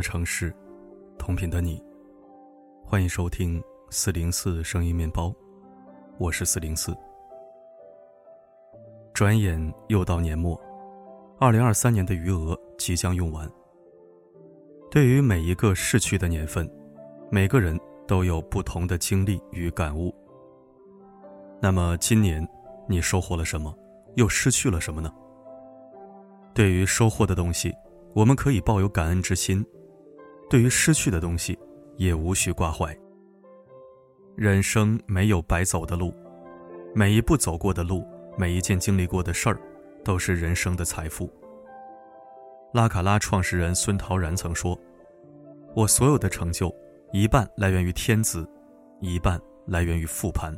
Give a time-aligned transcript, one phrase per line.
[0.00, 0.54] 城市，
[1.18, 1.82] 同频的你，
[2.84, 5.34] 欢迎收听四零四声音面包，
[6.18, 6.96] 我是四零四。
[9.12, 10.58] 转眼又到年末，
[11.38, 13.50] 二零二三年的余额即将用完。
[14.90, 16.68] 对于每一个逝去的年份，
[17.30, 20.14] 每个人都有不同的经历与感悟。
[21.60, 22.46] 那么今年，
[22.88, 23.76] 你收获了什么，
[24.16, 25.12] 又失去了什么呢？
[26.54, 27.72] 对于收获的东西，
[28.14, 29.62] 我们可以抱有感恩之心；
[30.50, 31.56] 对于失去的东西，
[31.96, 32.94] 也无需挂怀。
[34.34, 36.12] 人生没有白走的路，
[36.92, 38.04] 每一步走过的路，
[38.36, 39.56] 每一件经历过的事儿，
[40.04, 41.30] 都是人生的财富。
[42.74, 44.76] 拉卡拉创始人孙陶然曾说
[45.72, 46.74] ：“我所有的成就，
[47.12, 48.44] 一半来源于天资，
[49.00, 50.52] 一半来源于复盘。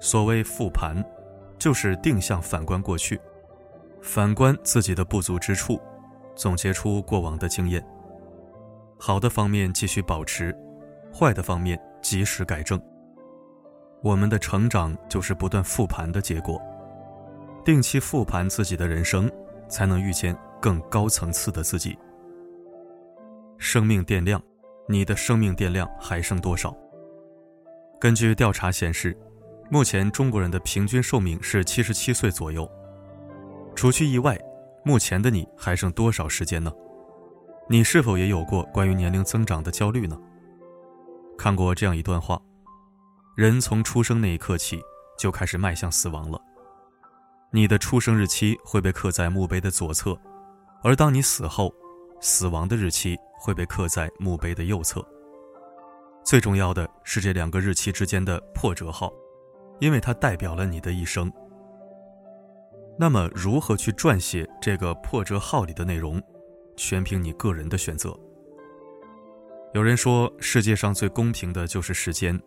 [0.00, 1.04] 所谓复盘，
[1.58, 3.20] 就是定向反观过去。”
[4.00, 5.78] 反观自己的不足之处，
[6.34, 7.86] 总结出过往的经验。
[9.04, 10.56] 好的方面继续保持，
[11.12, 12.80] 坏的方面及时改正。
[14.00, 16.62] 我们的成长就是不断复盘的结果。
[17.64, 19.28] 定期复盘自己的人生，
[19.68, 21.98] 才能遇见更高层次的自己。
[23.58, 24.40] 生命电量，
[24.86, 26.72] 你的生命电量还剩多少？
[27.98, 29.18] 根据调查显示，
[29.68, 32.70] 目前中国人的平均寿命是七十七岁左右。
[33.74, 34.38] 除去意外，
[34.84, 36.72] 目前的你还剩多少时间呢？
[37.68, 40.18] 你是否也有过关于年龄增长的焦虑呢？
[41.38, 42.40] 看过这样一段话：
[43.34, 44.80] 人从出生那一刻起
[45.18, 46.40] 就开始迈向死亡了。
[47.50, 50.18] 你的出生日期会被刻在墓碑的左侧，
[50.82, 51.72] 而当你死后，
[52.20, 55.04] 死亡的日期会被刻在墓碑的右侧。
[56.24, 59.12] 最重要的是这两个日期之间的破折号，
[59.80, 61.32] 因为它代表了你的一生。
[62.98, 66.22] 那么，如何去撰写这个破折号里的内容，
[66.82, 68.12] 全凭你个人的选择。
[69.72, 72.38] 有人说，世界上最公平的就是时间，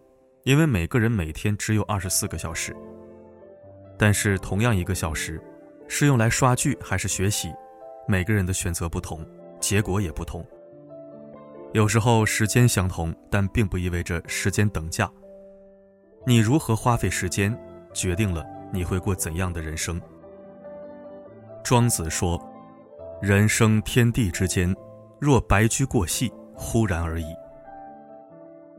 [0.44, 2.76] 因为每个人每天只有二十四个小时。
[3.98, 5.42] 但是，同样一个小时，
[5.88, 7.54] 是用来刷剧还是学习，
[8.10, 9.26] 每个人的选择不同，
[9.62, 10.46] 结果也不同。
[11.72, 15.10] 有时候，时间相同，但并不意味着时间等价。
[16.26, 17.58] 你如何花费时间，
[17.94, 20.02] 决定了你会过怎样的人生。
[21.64, 22.38] 庄子说
[23.22, 24.76] ：“人生天地之间，
[25.20, 27.26] 若白驹过隙，忽然而已。”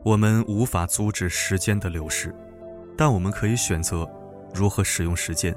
[0.05, 2.33] 我们无法阻止时间的流逝，
[2.95, 4.09] 但我们可以选择
[4.53, 5.53] 如何使用时间。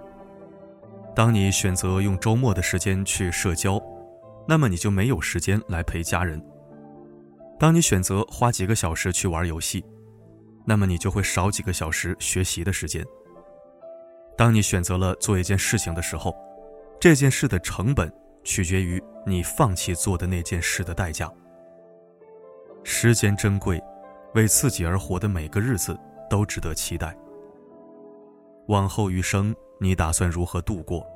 [1.14, 3.80] 当你选择用周末的时间去社交，
[4.48, 6.40] 那么你就没有时间来陪家人；
[7.58, 9.84] 当你选择花几个小时去玩游戏，
[10.64, 13.04] 那么你就会少几个小时学习的时间。
[14.36, 16.34] 当你选择了做一件事情的时候，
[16.98, 18.10] 这件事的成本
[18.42, 21.30] 取决于你放弃做的那件事的代价。
[22.82, 23.82] 时间珍贵，
[24.34, 27.14] 为自己而活的每个日子都值得期待。
[28.68, 31.06] 往后余生，你打算如何度过？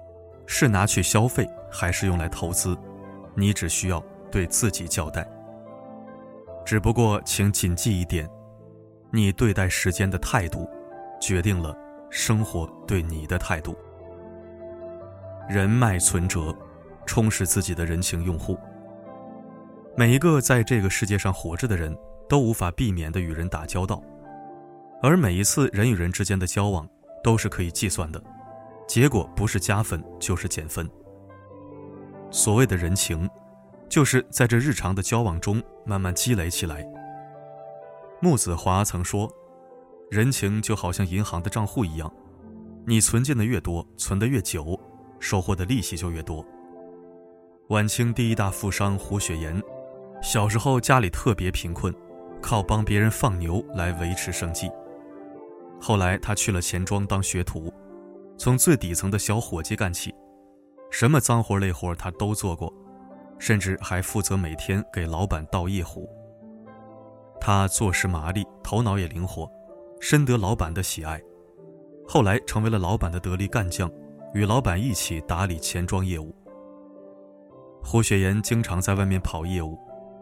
[0.46, 2.76] 是拿去消费，还是用来投资？
[3.34, 5.26] 你只需要对自己交代。
[6.66, 8.28] 只不过，请谨记一点：
[9.10, 10.68] 你对待时间的态度，
[11.20, 11.76] 决定了
[12.10, 13.74] 生活对你的态度。
[15.48, 16.54] 人脉存折，
[17.06, 18.58] 充实自己的人情用户。
[19.96, 21.96] 每一个在这个世界上活着的人，
[22.28, 24.02] 都无法避免的与人打交道，
[25.02, 26.88] 而每一次人与人之间的交往，
[27.22, 28.22] 都是可以计算的，
[28.88, 30.88] 结果不是加分就是减分。
[32.30, 33.28] 所谓的人情，
[33.88, 36.84] 就是在这日常的交往中慢慢积累起来。
[38.20, 39.30] 木子华曾说
[40.10, 42.12] ：“人情就好像银行的账户一样，
[42.84, 44.78] 你存进的越多，存的越久。”
[45.20, 46.44] 收获的利息就越多。
[47.68, 49.58] 晚清第一大富商胡雪岩，
[50.22, 51.94] 小时候家里特别贫困，
[52.42, 54.70] 靠帮别人放牛来维持生计。
[55.80, 57.72] 后来他去了钱庄当学徒，
[58.36, 60.14] 从最底层的小伙计干起，
[60.90, 62.70] 什么脏活累活他都做过，
[63.38, 66.06] 甚至还负责每天给老板倒夜壶。
[67.40, 69.50] 他做事麻利，头脑也灵活，
[70.00, 71.18] 深得老板的喜爱，
[72.06, 73.90] 后来成为了老板的得力干将。
[74.34, 76.34] 与老板一起打理钱庄业务。
[77.86, 79.78] 胡雪岩经常在外面跑业务，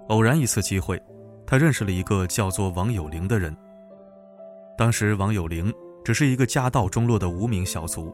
[0.08, 1.00] 偶然一次机会，
[1.46, 3.56] 他认识了一个叫做王有龄的人。
[4.76, 5.72] 当时王有龄
[6.04, 8.12] 只是一个家道中落的无名小卒，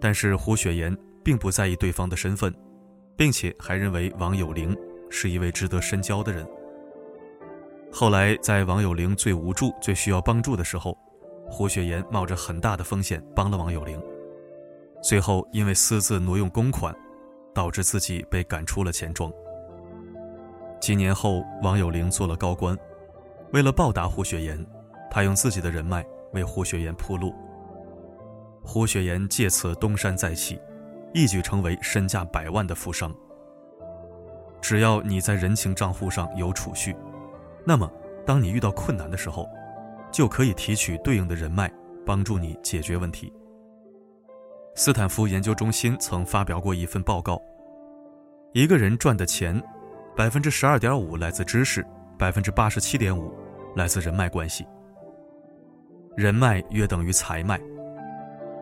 [0.00, 2.52] 但是胡雪岩并不在意对方的身份，
[3.16, 4.74] 并且还认为王有龄
[5.10, 6.44] 是一位值得深交的人。
[7.92, 10.96] 后来在王有龄最无助、最需要帮助的时候，
[11.50, 14.00] 胡雪岩冒着很大的风险帮了王有龄。
[15.02, 16.94] 最后，因为私自挪用公款，
[17.58, 19.32] 导致自己被赶出了钱庄。
[20.80, 22.78] 几年后，王有龄做了高官，
[23.52, 24.64] 为了报答胡雪岩，
[25.10, 27.34] 他用自己的人脉为胡雪岩铺路。
[28.62, 30.60] 胡雪岩借此东山再起，
[31.12, 33.12] 一举成为身价百万的富商。
[34.60, 36.94] 只要你在人情账户上有储蓄，
[37.64, 37.90] 那么
[38.24, 39.48] 当你遇到困难的时候，
[40.12, 41.68] 就可以提取对应的人脉，
[42.06, 43.32] 帮助你解决问题。
[44.78, 47.36] 斯坦福研究中心曾发表过一份报告：
[48.52, 49.60] 一个人赚的钱，
[50.16, 51.84] 百分之十二点五来自知识，
[52.16, 53.36] 百分之八十七点五
[53.74, 54.64] 来自人脉关系。
[56.16, 57.60] 人脉约等于财脉。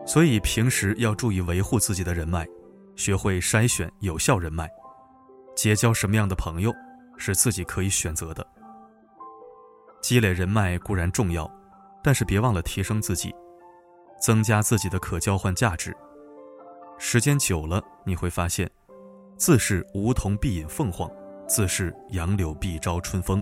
[0.07, 2.47] 所以平时要注意维护自己的人脉，
[2.95, 4.67] 学会筛选有效人脉，
[5.55, 6.73] 结交什么样的朋友
[7.15, 8.43] 是自己可以选择的。
[10.01, 11.47] 积累人脉固然重要，
[12.03, 13.31] 但是别忘了提升自己，
[14.19, 15.95] 增加自己的可交换价值。
[16.99, 18.69] 时间久了，你会发现，
[19.37, 21.09] 自是梧桐必引凤凰，
[21.47, 23.41] 自是杨柳必招春风。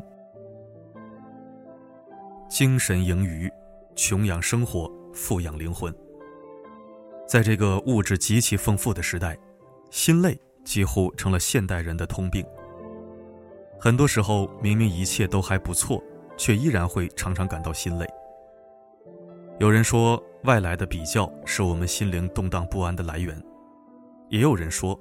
[2.49, 3.49] 精神盈余，
[3.95, 5.93] 穷养生活，富养灵魂。
[7.27, 9.37] 在这个物质极其丰富的时代，
[9.89, 12.45] 心累几乎成了现代人的通病。
[13.79, 16.03] 很多时候，明明一切都还不错，
[16.37, 18.05] 却依然会常常感到心累。
[19.59, 23.35] 有人说，外来的比较是我们心灵动荡不安的来源；
[24.29, 24.97] 也有人说，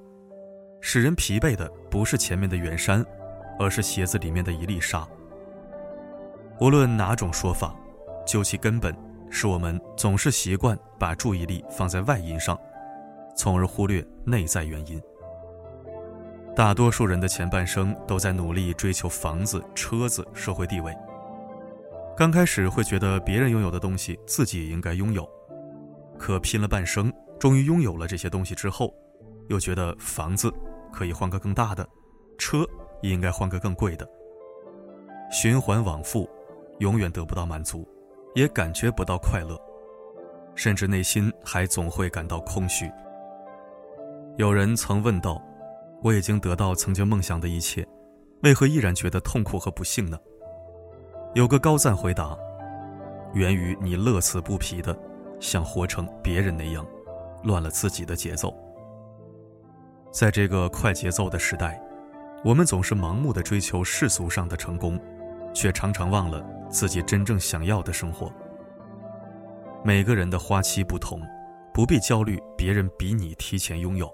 [0.80, 3.04] 使人疲惫的不是前面的远山，
[3.58, 5.06] 而是鞋子里面的一粒沙。
[6.60, 7.74] 无论哪种说法，
[8.26, 8.94] 究其根本。
[9.30, 12.56] 是我们总是习惯把注意力放在外因上，
[13.36, 15.02] 从而忽略内在原因。
[16.54, 20.96] 大多数人的前半生都在努力追求房子、车子、社会地位。
[22.16, 25.28] 刚开始会觉得别人拥有的东西自己也应该拥有，
[26.18, 28.94] 可拼了半生，终于拥有了这些东西之后，
[29.48, 30.52] 又觉得房子
[30.92, 31.86] 可以换个更大的，
[32.38, 32.64] 车
[33.02, 34.08] 也应该换个更贵的。
[35.30, 36.28] 循环往复，
[36.78, 37.88] 永远得不到满足。
[38.34, 39.56] 也感觉不到快乐，
[40.56, 42.90] 甚至内心还总会感到空虚。
[44.36, 45.40] 有人曾问道
[46.02, 47.86] ：“我已经得到曾经梦想的一切，
[48.42, 50.18] 为何依然觉得痛苦和不幸呢？”
[51.34, 52.38] 有个高赞回答
[53.34, 54.96] ：“源于你乐此不疲的
[55.40, 56.86] 想活成别人那样，
[57.42, 58.54] 乱了自己的节奏。”
[60.12, 61.82] 在这个快节奏的时代，
[62.44, 64.96] 我们总是盲目的追求世俗上的成功，
[65.52, 66.42] 却常常忘了。
[66.70, 68.32] 自己真正想要的生活。
[69.84, 71.20] 每个人的花期不同，
[71.72, 74.12] 不必焦虑别人比你提前拥有。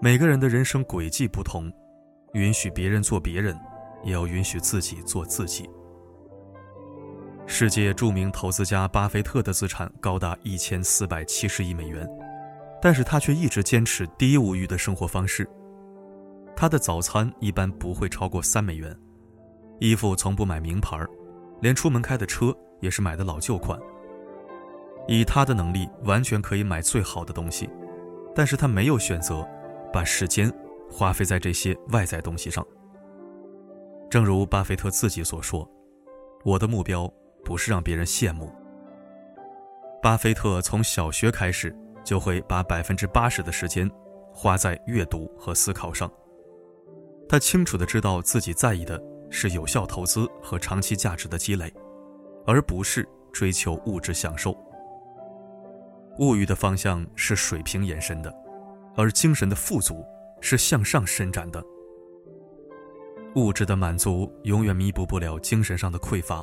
[0.00, 1.72] 每个人的人生轨迹不同，
[2.32, 3.58] 允许别人做别人，
[4.02, 5.70] 也要允许自己做自己。
[7.52, 12.08] 世界著名投资家巴菲特的资产高达一千四百七十亿美元，
[12.80, 15.46] 但是他却一直坚持低物欲的生活方式。
[16.54, 18.96] 他的早餐一般不会超过三美元，
[19.80, 21.10] 衣服从不买名牌儿。
[21.60, 23.78] 连出门开的车也是买的老旧款。
[25.08, 27.68] 以他的能力，完全可以买最好的东西，
[28.32, 29.46] 但是他没有选择
[29.92, 30.50] 把时间
[30.88, 32.64] 花费在这些外在东西上。
[34.08, 35.68] 正如巴菲特自己所说
[36.44, 37.12] ：“我的目标
[37.44, 38.50] 不是让别人羡慕。”
[40.02, 43.90] 巴菲特从小学开始就会把百分之八十的时间
[44.32, 46.10] 花在阅读和思考上。
[47.28, 49.00] 他清楚的知道自己在意的。
[49.32, 51.72] 是有效投资和长期价值的积累，
[52.44, 54.52] 而不是追求物质享受。
[56.18, 58.34] 物欲的方向是水平延伸的，
[58.96, 60.04] 而精神的富足
[60.40, 61.64] 是向上伸展的。
[63.36, 66.42] 物质的满足永远弥补不了精神上的匮乏，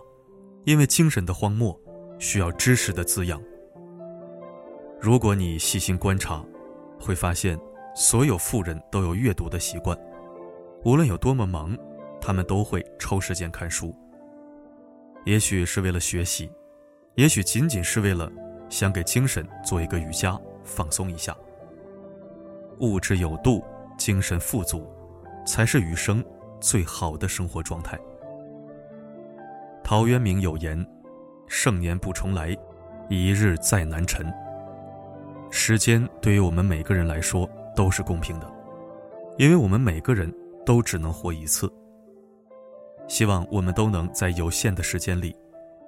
[0.68, 1.80] 因为精神的荒漠
[2.20, 3.42] 需要知识的滋养。
[5.00, 6.44] 如果你细心观察，
[7.00, 7.58] 会发现
[7.96, 9.98] 所有富人都有阅读的习惯，
[10.84, 11.76] 无论有多么忙。
[12.20, 13.96] 他们都会抽时间看书，
[15.24, 16.52] 也许是为了学习，
[17.16, 18.30] 也许仅仅是为了
[18.70, 21.34] 想给精神做一个瑜伽，放松一下。
[22.80, 23.64] 物质有度，
[23.98, 24.92] 精神富足，
[25.46, 26.26] 才是余生
[26.60, 27.98] 最好的生活状态。
[29.88, 30.86] 陶渊明有言
[31.48, 32.54] ：“盛年不重来，
[33.08, 34.30] 一日再难晨。”
[35.50, 38.54] 时间对于我们每个人来说都是公平的，
[39.38, 40.30] 因为我们每个人
[40.66, 41.72] 都只能活一次。
[43.08, 45.34] 希望我们都能在有限的时间里，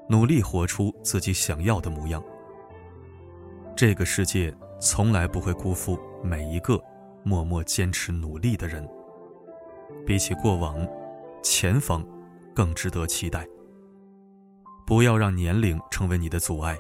[0.08, 2.24] 努力活出自己想要的模样。
[3.76, 6.82] 这个世界从来不会辜负每一个
[7.22, 8.88] 默默坚持努力的人。
[10.06, 10.88] 比起过往，
[11.44, 12.02] 前方
[12.56, 13.46] 更值得期待。
[14.90, 16.76] 不要让年龄成为你的阻碍，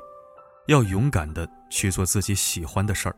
[0.65, 3.15] 要勇敢的去做自己喜欢的事儿。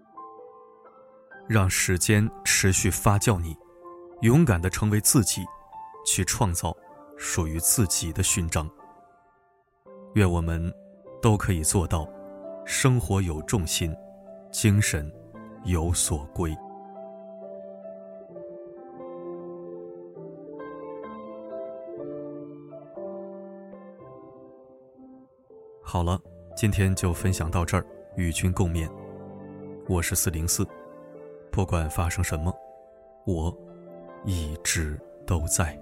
[1.48, 3.56] 让时间持续发酵你，
[4.22, 5.46] 勇敢的成为自己。
[6.04, 6.76] 去创造
[7.16, 8.68] 属于自己的勋章。
[10.16, 10.74] 愿我们
[11.22, 12.10] 都可以做到，
[12.66, 13.96] 生活有重心，
[14.52, 15.10] 精神
[15.64, 16.58] 有所归。
[25.92, 26.18] 好了，
[26.56, 28.90] 今天就分享到这儿，与君共勉。
[29.90, 30.66] 我是四零四，
[31.52, 32.58] 不管发生什么，
[33.26, 33.54] 我
[34.24, 35.78] 一直都在。